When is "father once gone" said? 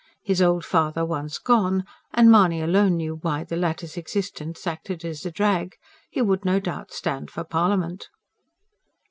0.65-1.83